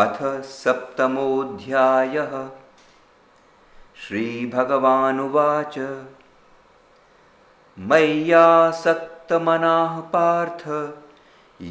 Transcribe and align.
अथ 0.00 0.18
सप्तमोऽध्यायः 0.48 2.34
श्रीभगवानुवाच 4.02 5.78
मय्यासक्तमनाः 7.78 9.98
पार्थ 10.14 10.64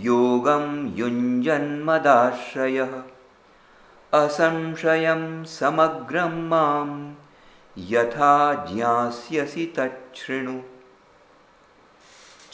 योगं 0.10 0.68
युञ्जन्मदाश्रयः 1.00 2.94
असंशयं 4.24 5.24
समग्रं 5.58 6.36
मां 6.50 6.90
यथा 7.94 8.36
ज्ञास्यसि 8.72 9.74
तच्छृणु 9.78 10.60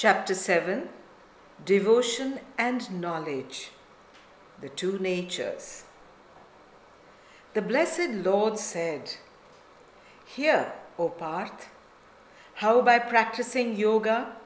Chapter 0.04 0.34
7 0.34 0.90
Devotion 1.64 2.40
and 2.58 3.00
Knowledge 3.00 3.70
The 4.60 4.70
Two 4.70 4.98
Natures. 4.98 5.84
The 7.54 7.62
Blessed 7.62 8.10
Lord 8.10 8.58
said, 8.58 9.18
Hear, 10.26 10.74
O 10.98 11.10
Parth, 11.10 11.70
how 12.56 12.82
by 12.82 12.98
practicing 12.98 13.76
yoga 13.76 14.38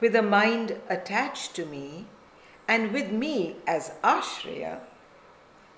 with 0.00 0.14
a 0.14 0.20
mind 0.20 0.78
attached 0.90 1.54
to 1.54 1.64
me 1.64 2.04
and 2.68 2.92
with 2.92 3.10
me 3.10 3.56
as 3.66 3.92
Ashraya, 4.04 4.80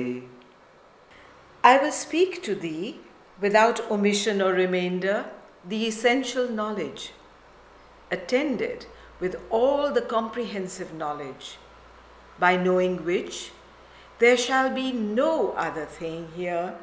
I 1.63 1.77
will 1.77 1.91
speak 1.91 2.41
to 2.43 2.55
thee 2.55 2.99
without 3.39 3.91
omission 3.91 4.41
or 4.41 4.53
remainder 4.53 5.25
the 5.63 5.87
essential 5.87 6.49
knowledge, 6.49 7.13
attended 8.11 8.85
with 9.19 9.35
all 9.49 9.91
the 9.91 10.01
comprehensive 10.01 10.93
knowledge, 10.93 11.57
by 12.39 12.55
knowing 12.55 13.05
which 13.05 13.51
there 14.19 14.37
shall 14.37 14.69
be 14.69 14.91
no 14.91 15.51
other 15.51 15.85
thing 15.85 16.27
here 16.35 16.75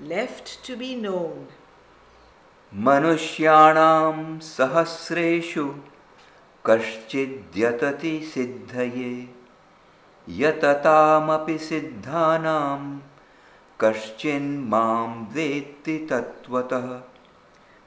left 0.00 0.64
to 0.64 0.76
be 0.76 0.94
known. 0.94 1.46
मनुष्याणां 2.74 4.40
सहस्रेषु 4.42 5.66
कश्चिद्यतति 6.66 8.14
सिद्धये 8.34 9.12
यततामपि 10.40 11.58
सिद्धानां 11.68 12.80
कश्चिन्मां 13.80 15.08
वेत्ति 15.34 15.98
तत्त्वतः 16.10 17.02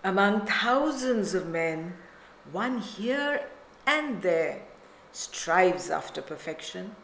Among 0.03 0.45
thousands 0.45 1.33
of 1.33 1.47
men, 1.47 1.95
one 2.52 2.80
here 2.80 3.47
and 3.86 4.22
there 4.22 4.61
strives 5.11 5.89
after 5.89 6.22
perfection, 6.22 6.95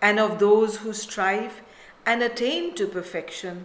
and 0.00 0.20
of 0.20 0.38
those 0.38 0.78
who 0.78 0.92
strive 0.92 1.60
and 2.06 2.22
attain 2.22 2.74
to 2.74 2.86
perfection, 2.86 3.64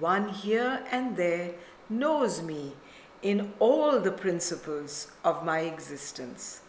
one 0.00 0.28
here 0.28 0.84
and 0.90 1.16
there 1.16 1.52
knows 1.88 2.42
me 2.42 2.74
in 3.22 3.52
all 3.58 4.00
the 4.00 4.12
principles 4.12 5.12
of 5.24 5.44
my 5.44 5.60
existence. 5.60 6.60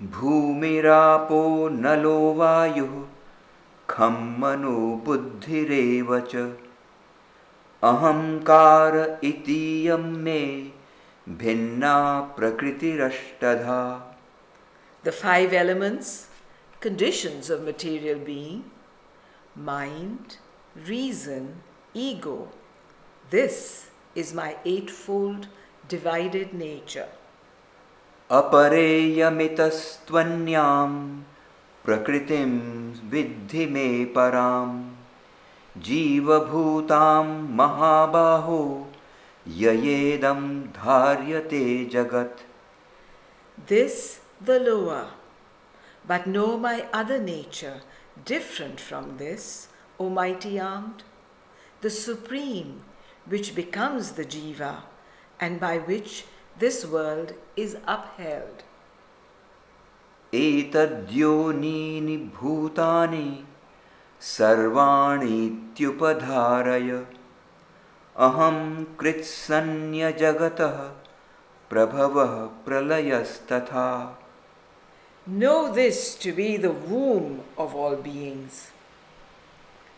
भूमिरापो 0.00 1.68
नलो 1.68 2.18
वायुः 2.38 2.92
खं 3.90 4.18
मनो 4.40 4.78
बुद्धिरेव 5.04 6.18
च 6.32 6.42
अहङ्कार 7.90 8.96
इतीयं 9.24 10.04
मे 10.26 10.42
भिन्ना 11.27 11.97
प्रकृतिरष्टधा 12.37 13.83
The 15.03 15.11
five 15.11 15.53
elements, 15.53 16.27
conditions 16.79 17.49
of 17.49 17.63
material 17.63 18.19
being, 18.19 18.63
mind, 19.55 20.37
reason, 20.87 21.61
ego, 21.93 22.49
this 23.29 23.89
is 24.15 24.33
my 24.33 24.55
eightfold 24.65 25.47
divided 25.87 26.53
nature. 26.53 27.07
अपरेयमितस्त्वन्यां 28.31 30.89
प्रकृतिं 31.85 32.49
विद्धि 33.09 33.65
मे 33.75 33.87
परां 34.15 34.67
जीवभूतां 35.87 37.25
महाबाहो 37.59 38.61
ययेदं 39.47 40.41
धार्यते 40.73 41.63
जगत् 41.93 42.43
This 43.67 44.21
the 44.43 44.59
lower, 44.59 45.07
but 46.07 46.25
know 46.27 46.57
my 46.57 46.85
other 46.93 47.19
nature, 47.19 47.81
different 48.25 48.79
from 48.79 49.17
this, 49.17 49.67
O 49.99 50.09
mighty 50.09 50.59
armed, 50.59 51.03
the 51.81 51.89
supreme, 51.89 52.83
which 53.25 53.53
becomes 53.55 54.13
the 54.13 54.25
jiva, 54.25 54.83
and 55.39 55.59
by 55.59 55.77
which 55.77 56.25
this 56.57 56.85
world 56.85 57.33
is 57.55 57.75
upheld. 57.85 58.63
एतद्योनीनि 60.33 62.17
भूतानि 62.35 63.45
सर्वाणीत्युपधारय 64.21 65.19
अहम 68.15 68.57
कृत्सन्य 68.99 70.11
जगत 70.19 70.57
प्रभव 71.71 72.17
प्रलयस्तथा। 72.65 73.85
Know 75.27 75.53
this 75.73 76.01
to 76.23 76.31
be 76.35 76.57
the 76.57 76.73
womb 76.87 77.39
of 77.63 77.75
all 77.85 77.95
beings 78.03 78.59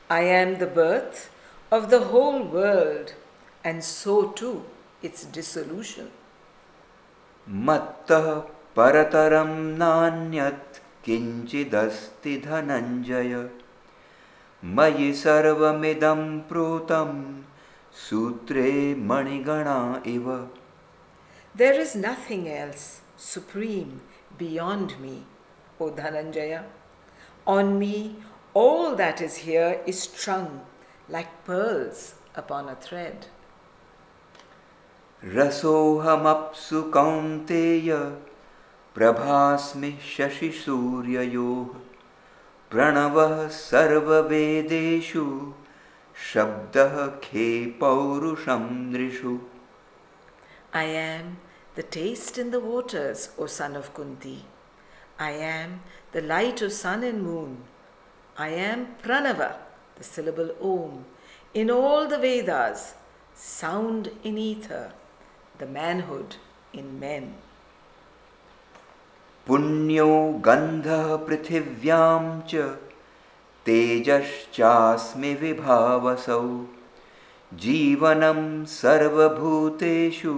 I 0.10 0.26
am 0.26 0.54
the 0.56 0.72
birth 0.76 1.74
of 1.74 1.86
the 1.90 2.02
whole 2.12 2.42
world 2.54 3.10
and 3.64 3.82
so 3.84 4.22
too 4.40 4.52
its 5.06 5.28
dissolution 5.36 6.08
मत्त 7.48 8.12
परतरम 8.78 9.52
नान्यत 9.80 10.82
किंचिदस्ति 11.06 12.38
धनंजय 12.46 13.34
मयि 14.64 15.12
सर्वमिदं 15.16 16.24
प्रोतम। 16.50 17.12
सूत्रे 18.04 18.72
मणिगणा 19.10 19.80
इव। 20.08 20.26
There 21.56 21.80
is 21.82 21.98
nothing 21.98 22.48
else 22.48 22.84
supreme 23.28 23.90
beyond 24.40 24.92
me 25.02 25.18
O 25.82 25.90
Dhananjaya 26.00 26.54
on 27.48 27.66
me 27.80 27.98
all 28.58 28.96
that 28.96 29.22
is 29.22 29.40
here 29.44 29.86
is 29.90 30.00
strung 30.02 31.12
like 31.14 31.28
pearls 31.48 32.14
upon 32.38 32.68
a 32.68 32.76
thread 32.86 33.26
रसोऽहमप्सु 35.24 36.82
कौन्तेय 36.94 37.92
प्रभास्मि 38.96 39.92
शशिसूर्ययोः 40.16 41.70
प्रणवः 42.72 43.48
सर्ववेदेषु। 43.58 45.26
शब्दः 46.33 47.07
खे 47.25 47.49
पौरुषं 47.81 48.69
नृषु 48.93 49.39
I 50.73 50.85
am 50.85 51.39
the 51.75 51.83
taste 51.83 52.39
in 52.39 52.51
the 52.53 52.61
waters, 52.61 53.31
O 53.37 53.47
son 53.47 53.75
of 53.75 53.93
Kunti. 53.93 54.45
I 55.19 55.33
am 55.33 55.81
the 56.13 56.21
light 56.21 56.63
of 56.63 56.73
sun 56.73 57.03
and 57.03 57.23
moon. 57.23 57.65
I 58.39 58.49
am 58.51 58.87
Pranava, 59.03 59.57
the 59.97 60.05
syllable 60.05 60.55
Om, 60.63 61.05
in 61.55 61.71
all 61.71 62.07
the 62.07 62.19
Vedas, 62.19 62.95
sound 63.35 64.11
in 64.23 64.39
ether, 64.39 64.93
the 65.59 65.67
manhood 65.67 66.37
in 66.73 67.01
men. 67.01 67.35
पुण्यो 69.49 70.11
गन्धः 70.47 71.17
पृथिव्यां 71.27 72.23
च 72.51 72.84
तेजश्चास्मि 73.66 75.34
विभावसौ 75.42 76.42
जीवनं 77.62 78.42
सर्वभूतेषु 78.80 80.34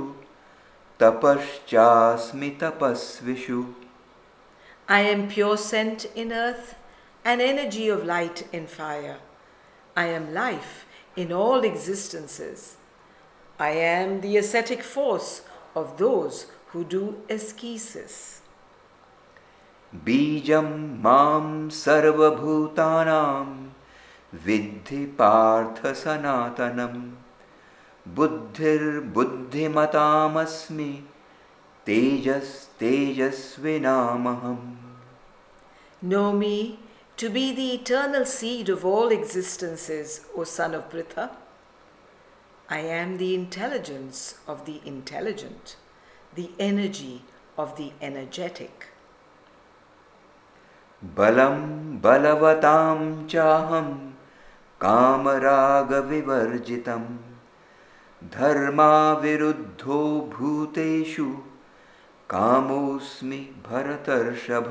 तपश्चास्मि 1.01 2.49
तपस्विषु 2.61 3.63
I 4.89 5.01
am 5.01 5.27
pure 5.27 5.57
scent 5.57 6.05
in 6.15 6.31
earth 6.31 6.75
and 7.25 7.41
energy 7.41 7.89
of 7.89 8.05
light 8.05 8.47
in 8.53 8.67
fire. 8.67 9.17
I 9.97 10.05
am 10.05 10.33
life 10.33 10.85
in 11.17 11.33
all 11.33 11.65
existences. 11.65 12.77
I 13.59 13.71
am 13.71 14.21
the 14.21 14.37
ascetic 14.37 14.81
force 14.81 15.41
of 15.75 15.97
those 15.97 16.45
who 16.67 16.85
do 16.85 17.17
ascesis. 17.29 18.41
बीजं 19.95 20.67
माँ 21.03 21.69
सर्वभूतानां, 21.73 23.47
विद्धि 24.45 25.05
पार्थ 25.19 25.77
सनातनं। 25.95 26.95
बुद्धिर्बुद्धिमतामस्मि 28.15 30.91
तेजस्तेजस्विनामहम् 31.85 34.65
know 36.09 36.23
me 36.39 36.57
to 37.21 37.27
be 37.35 37.45
the 37.55 37.67
eternal 37.71 38.25
seed 38.33 38.71
of 38.71 38.85
all 38.93 39.13
existences 39.13 40.13
O 40.37 40.39
son 40.55 40.75
of 40.75 40.89
Pritha 40.91 41.13
I 42.71 42.73
am 42.99 43.17
the 43.17 43.29
intelligence 43.33 44.21
of 44.49 44.65
the 44.65 44.75
intelligent 44.93 45.69
the 46.35 46.45
energy 46.67 47.15
of 47.59 47.75
the 47.77 47.87
energetic 48.11 48.79
बलं 51.16 51.56
बलवतां 52.02 52.98
चाहं 53.30 53.88
कामरागविवर्जितं 54.84 55.54
धर्माविरुद्धो 58.36 60.00
भूतेषु 60.34 61.26
कामोऽस्मि 62.34 63.40
भरतर्षभ 63.68 64.68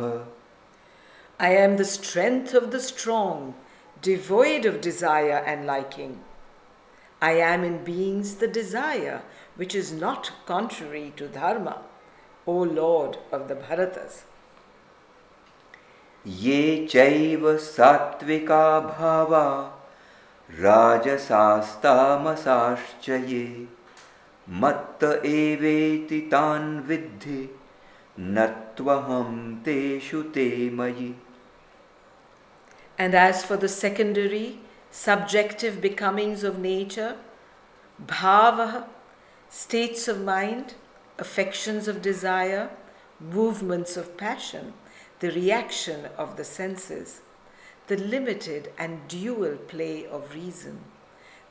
I 1.40 1.50
am 1.56 1.78
the 1.78 1.86
strength 1.86 2.54
of 2.54 2.70
the 2.72 2.80
strong, 2.80 3.56
devoid 4.02 4.66
of 4.66 4.80
desire 4.80 5.44
and 5.54 5.66
liking. 5.66 6.20
I 7.20 7.32
am 7.34 7.64
in 7.64 7.84
beings 7.84 8.36
the 8.36 8.48
desire 8.48 9.24
which 9.56 9.74
is 9.74 9.92
not 9.92 10.32
contrary 10.46 11.14
to 11.18 11.28
dharma, 11.28 11.82
O 12.46 12.54
Lord 12.54 13.18
of 13.32 13.48
the 13.48 13.56
Bharatas. 13.56 14.22
ये 16.27 16.87
चैव 16.91 17.57
सात्विका 17.57 18.81
भावा 18.81 19.43
राजसास्तामसाश्च 20.61 21.19
ये 23.09 23.45
मत्त 24.63 25.05
एवेति 25.27 26.21
तान् 26.33 26.81
विद्धि 26.89 27.43
न 28.21 28.47
त्वहं 28.77 29.37
तेषु 29.65 30.23
ते 30.35 30.49
मयि 30.79 31.15
And 32.99 33.15
as 33.15 33.45
for 33.45 33.57
the 33.57 33.69
secondary, 33.69 34.59
subjective 34.91 35.81
becomings 35.83 36.43
of 36.43 36.59
nature, 36.59 37.17
bhava, 38.05 38.85
states 39.51 40.09
of 40.09 40.23
mind, 40.23 40.75
affections 41.19 41.89
of 41.89 42.01
desire, 42.01 42.71
movements 43.21 43.97
of 43.99 44.17
passion, 44.17 44.73
the 45.20 45.32
reaction 45.32 46.08
of 46.18 46.38
the 46.38 46.44
senses, 46.44 47.22
the 47.88 47.98
limited 47.98 48.72
and 48.78 49.08
dual 49.08 49.56
play 49.56 50.06
of 50.06 50.34
reason, 50.34 50.80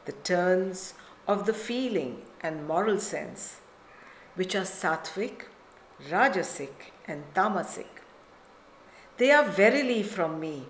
the 0.05 0.13
turns 0.13 0.95
of 1.27 1.47
the 1.47 1.55
feeling 1.55 2.23
and 2.41 2.67
moral 2.67 2.99
sense, 2.99 3.61
which 4.35 4.55
are 4.55 4.63
sattvic, 4.63 5.43
rajasic, 6.09 6.93
and 7.07 7.23
tamasic. 7.35 7.87
They 9.19 9.31
are 9.31 9.45
verily 9.45 10.03
from 10.03 10.41
me 10.41 10.67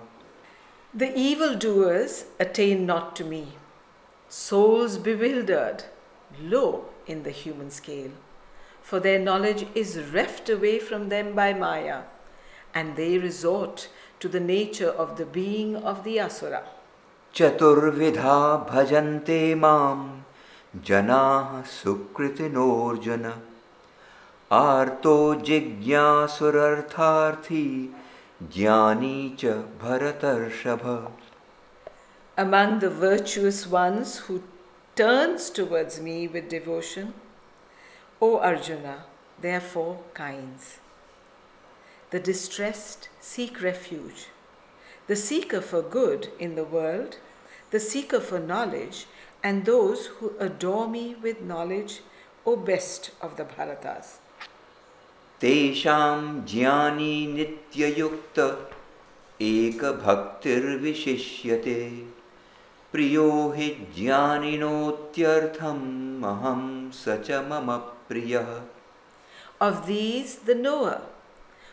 The 0.94 1.14
evildoers 1.14 2.24
attain 2.40 2.86
not 2.86 3.14
to 3.16 3.24
me, 3.24 3.48
souls 4.28 4.96
bewildered, 4.96 5.84
low 6.40 6.86
in 7.06 7.22
the 7.24 7.30
human 7.30 7.70
scale, 7.70 8.12
for 8.80 9.00
their 9.00 9.18
knowledge 9.18 9.66
is 9.74 9.98
reft 10.12 10.48
away 10.48 10.78
from 10.78 11.08
them 11.10 11.34
by 11.34 11.52
Maya, 11.52 12.02
and 12.72 12.96
they 12.96 13.18
resort 13.18 13.88
to 14.20 14.28
the 14.28 14.40
nature 14.40 14.88
of 14.88 15.18
the 15.18 15.26
being 15.26 15.76
of 15.76 16.04
the 16.04 16.18
Asura. 16.20 16.62
चतुर्विधा 17.34 18.68
भजन्ते 18.70 19.54
मां 19.56 20.22
जनाः 20.75 21.61
सुकृतिनोऽर्जुन 21.67 23.25
आर्तो 24.57 25.15
जिज्ञासुरर्थार्थी 25.47 25.95
ज्ञानी 28.53 29.35
च 29.39 29.45
भरतर्षभ 29.81 30.85
Among 32.37 32.79
the 32.79 32.89
virtuous 32.89 33.67
ones 33.67 34.19
who 34.19 34.43
turns 34.95 35.49
towards 35.49 35.99
me 35.99 36.29
with 36.29 36.47
devotion, 36.47 37.13
O 38.21 38.39
Arjuna, 38.39 39.03
there 39.41 39.57
are 39.57 39.59
four 39.59 39.99
kinds. 40.13 40.79
The 42.11 42.19
distressed 42.21 43.09
seek 43.19 43.61
refuge. 43.61 44.27
The 45.07 45.17
seeker 45.17 45.59
for 45.59 45.81
good 45.81 46.29
in 46.39 46.55
the 46.55 46.63
world, 46.63 47.17
the 47.71 47.79
seeker 47.81 48.21
for 48.21 48.39
knowledge, 48.39 49.05
and 49.42 49.64
those 49.64 50.06
who 50.06 50.34
adore 50.38 50.88
me 50.88 51.14
with 51.14 51.40
knowledge, 51.40 52.02
O 52.44 52.56
best 52.56 53.12
of 53.20 53.36
the 53.36 53.44
Bharatas. 53.44 54.18
तेषां 55.40 56.46
ज्ञानी 56.50 57.16
नित्ययुक्त 57.32 58.38
एकभक्तिर्विशिष्यते 59.42 61.80
प्रियो 62.92 63.26
हि 63.56 63.68
ज्ञानिनोत्यर्थम् 63.98 65.84
अहं 66.30 66.62
स 67.00 67.18
च 67.26 67.28
मम 67.50 67.68
प्रियः 68.08 68.48
Of 69.60 69.86
these, 69.86 70.36
the 70.36 70.54
knower, 70.54 71.02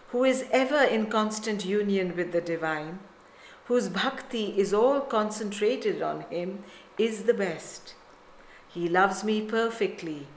who 0.09 0.23
is 0.23 0.45
ever 0.51 0.83
in 0.83 1.07
constant 1.07 1.65
union 1.65 2.15
with 2.15 2.33
the 2.33 2.41
divine, 2.41 2.99
whose 3.65 3.89
bhakti 3.89 4.53
is 4.57 4.73
all 4.73 5.01
concentrated 5.01 6.01
on 6.01 6.21
him, 6.29 6.63
is 6.97 7.23
the 7.23 7.33
best. 7.33 7.95
He 8.67 8.87
loves 8.89 9.23
me 9.23 9.41
perfectly 9.41 10.27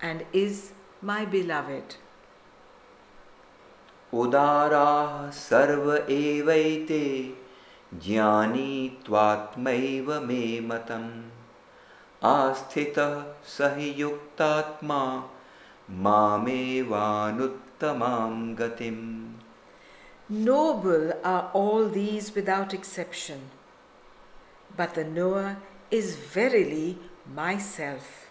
and 0.00 0.24
is 0.32 0.72
my 1.00 1.24
beloved. 1.24 1.96
उदाराः 4.22 5.30
सर्व 5.36 5.86
एवैते 6.10 7.06
ज्ञानी 8.04 8.74
त्वात्मैव 9.06 10.12
मे 10.26 10.42
मतम् 10.68 11.08
आस्थितः 12.32 13.14
स 13.56 13.70
हि 13.76 13.88
युक्तात्मा 14.00 15.00
मामेवानुत्तमां 16.04 16.94
गतिम् 18.60 19.04
Noble 20.30 21.12
are 21.22 21.50
all 21.52 21.86
these 21.86 22.34
without 22.34 22.72
exception. 22.72 23.50
But 24.74 24.94
the 24.94 25.04
knower 25.04 25.58
is 25.90 26.16
verily 26.16 26.98
myself. 27.34 28.30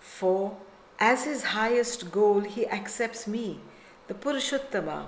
For 0.00 0.56
as 0.98 1.24
his 1.24 1.42
highest 1.44 2.10
goal, 2.12 2.40
he 2.40 2.66
accepts 2.68 3.26
me, 3.26 3.60
the 4.06 4.14
Purushottama, 4.14 5.06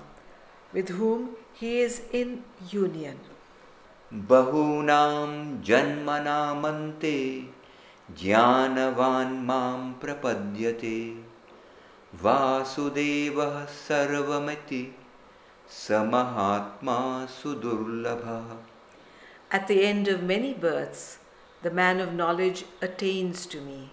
with 0.72 0.88
whom 0.88 1.36
he 1.54 1.80
is 1.80 2.02
in 2.12 2.42
union. 2.70 3.18
बहूनां 4.12 5.62
जन्मनामन्ते 5.66 7.18
ज्ञानवान् 8.20 9.38
मां 9.46 9.78
प्रपद्यते 10.02 10.98
वासुदेवः 12.22 13.64
सर्वमिति 13.78 14.82
स 15.78 15.90
महात्मा 16.12 16.98
सुदुर्लभः 17.40 18.56
At 19.50 19.66
the 19.68 19.84
end 19.84 20.08
of 20.08 20.22
many 20.22 20.52
births, 20.52 21.18
the 21.62 21.70
man 21.70 22.00
of 22.00 22.12
knowledge 22.12 22.64
attains 22.82 23.46
to 23.46 23.60
me. 23.60 23.90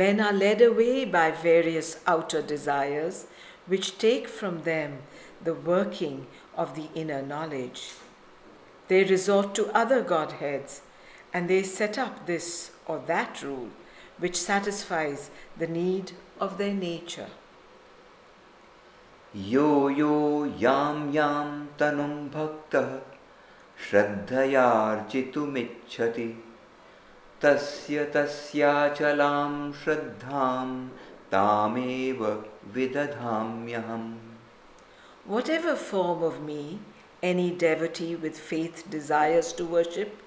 Men 0.00 0.20
are 0.20 0.32
led 0.32 0.60
away 0.62 1.04
by 1.04 1.32
various 1.32 1.96
outer 2.06 2.40
desires 2.40 3.26
which 3.66 3.98
take 3.98 4.28
from 4.28 4.62
them 4.62 4.98
the 5.42 5.54
working 5.54 6.28
of 6.56 6.76
the 6.76 6.86
inner 6.94 7.22
knowledge. 7.22 7.94
They 8.86 9.02
resort 9.02 9.52
to 9.56 9.66
other 9.82 10.00
Godheads 10.02 10.82
and 11.34 11.50
they 11.50 11.64
set 11.64 11.98
up 11.98 12.26
this 12.26 12.70
or 12.86 13.02
that 13.06 13.42
rule 13.42 13.70
which 14.18 14.40
satisfies 14.40 15.30
the 15.58 15.66
need 15.66 16.12
of 16.38 16.58
their 16.58 16.74
nature. 16.74 17.30
यो 19.34 19.90
यो 19.96 20.14
यां 20.60 21.12
यां 21.14 21.46
तनुं 21.78 22.14
भक्तः 22.34 22.88
श्रद्धयार्चितुमिच्छति 23.89 26.29
तस्य 27.41 28.05
तस्याचलां 28.15 29.53
श्रद्धां 29.83 30.67
तामेव 31.31 32.21
विदधाम्यहम् 32.75 34.13
Whatever 35.27 35.75
form 35.75 36.23
of 36.23 36.41
me 36.47 36.79
any 37.23 37.49
devotee 37.51 38.15
with 38.15 38.37
faith 38.37 38.83
desires 38.89 39.53
to 39.53 39.65
worship, 39.65 40.21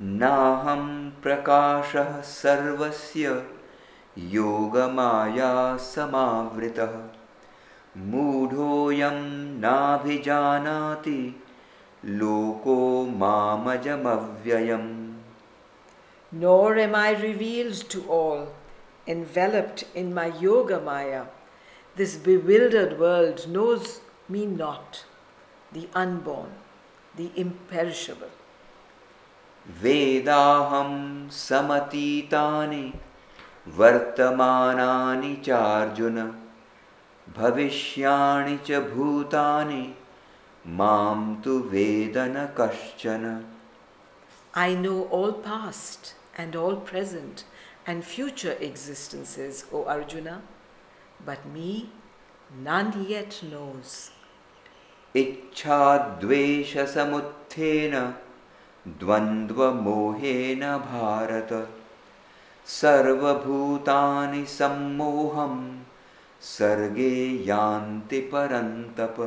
नाहं 0.00 1.10
प्रकाशः 1.22 2.20
सर्वस्य 2.22 3.30
योगमाया 4.34 5.52
समावृतः 5.86 6.94
मूढोऽयं 8.10 9.18
नाभिजानाति 9.60 11.20
लोको 12.04 12.78
मामजमव्ययम् 13.22 14.96
Nor 16.30 16.76
am 16.76 16.94
I 16.94 17.12
revealed 17.12 17.88
to 17.90 18.02
all, 18.06 18.48
enveloped 19.06 19.84
in 19.94 20.12
my 20.12 20.26
yoga 20.26 20.78
maya. 20.78 21.24
This 21.96 22.16
bewildered 22.16 22.98
world 23.00 23.48
knows 23.48 24.00
me 24.28 24.44
not, 24.44 25.04
the 25.72 25.88
unborn, 25.94 26.52
the 27.16 27.30
imperishable. 27.36 28.30
वेदाहं 29.82 30.92
समतीतानि 31.38 32.92
वर्तमानानि 33.78 35.34
चार्जुन 35.46 36.16
भविष्याणि 37.36 38.56
च 38.66 38.78
भूतानि 38.94 39.82
मां 40.78 41.34
तु 41.44 41.58
वेद 41.74 42.18
न 42.18 42.46
कश्चन 42.58 43.44
I 44.54 44.74
know 44.74 45.04
all 45.16 45.32
past 45.32 46.14
and 46.36 46.56
all 46.56 46.76
present 46.76 47.44
and 47.86 48.04
future 48.04 48.56
existences, 48.60 49.64
O 49.72 49.84
Arjuna, 49.84 50.42
but 51.24 51.46
me 51.46 51.90
none 52.64 53.04
yet 53.08 53.42
knows. 53.42 54.10
इच्छाद्वेषसमुत्थेन 55.21 57.95
द्वन्द्वमोहेन 59.01 60.63
Bharat 60.85 61.51
सर्वभूतानि 62.79 64.43
सम्मोहं 64.57 65.55
सर्गे 66.55 67.15
यान्ति 67.49 68.21
परन्तप 68.33 69.17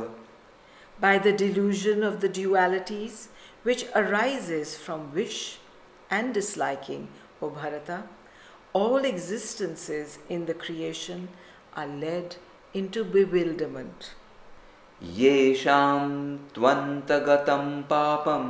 By 0.98 1.18
the 1.18 1.32
delusion 1.32 2.02
of 2.02 2.20
the 2.20 2.28
dualities 2.28 3.28
which 3.62 3.84
arises 3.94 4.76
from 4.76 5.14
wish 5.14 5.58
and 6.10 6.34
disliking, 6.34 7.08
O 7.42 7.50
Bharata, 7.50 8.04
all 8.72 9.04
existences 9.04 10.18
in 10.28 10.46
the 10.46 10.54
creation 10.54 11.28
are 11.76 11.86
led 11.86 12.36
into 12.72 13.04
bewilderment. 13.04 14.14
येषां 15.17 16.01
त्वन्तगतं 16.55 17.65
पापं 17.89 18.45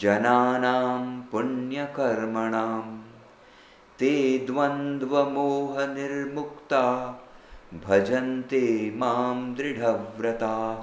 जनानां 0.00 1.02
पुण्यकर्मणां 1.30 2.84
ते 4.00 4.14
द्वन्द्वमोहनिर्मुक्ता 4.48 6.84
भजन्ते 7.86 8.64
मां 9.02 9.36
दृढव्रताः 9.58 10.82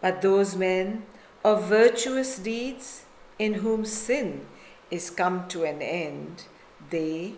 But 0.00 0.22
those 0.22 0.56
men 0.56 1.04
of 1.44 1.68
virtuous 1.68 2.38
deeds 2.38 3.04
in 3.38 3.54
whom 3.54 3.84
sin 3.84 4.46
is 4.90 5.10
come 5.10 5.46
to 5.48 5.64
an 5.64 5.82
end, 5.82 6.44
they, 6.90 7.34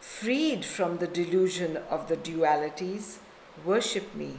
freed 0.00 0.64
from 0.64 0.98
the 0.98 1.06
delusion 1.06 1.78
of 1.90 2.08
the 2.08 2.16
dualities, 2.16 3.18
worship 3.64 4.14
me, 4.14 4.38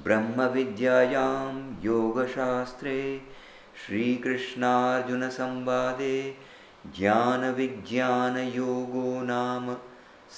ब्रह्मविद्यायां 0.05 1.57
योगशास्त्रे 1.85 2.94
श्रीकृष्णार्जुनसंवादे 3.83 6.16
ज्ञानविज्ञानयोगो 6.99 9.05
नाम 9.33 9.66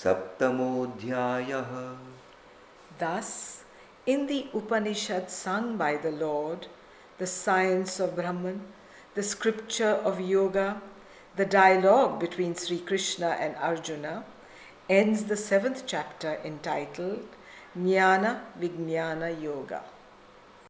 सप्तमोऽध्यायः 0.01 1.71
Thus, 2.99 3.63
in 4.07 4.27
the 4.27 4.49
Upanishad 4.55 5.31
sung 5.31 5.77
by 5.77 5.97
the 5.97 6.11
Lord, 6.11 6.67
the 7.19 7.29
science 7.29 8.01
of 8.01 8.17
Brahman, 8.17 8.63
the 9.15 9.23
scripture 9.23 10.01
of 10.11 10.21
yoga, 10.21 10.83
the 11.37 11.45
dialogue 11.45 12.19
between 12.19 12.55
Sri 12.55 12.79
Krishna 12.79 13.37
and 13.39 13.55
Arjuna, 13.57 14.25
ends 14.89 15.25
the 15.25 15.37
seventh 15.37 15.85
chapter 15.87 16.39
entitled 16.45 17.29
Jnana 17.79 18.41
Vijnana 18.59 19.41
Yoga. 19.43 19.83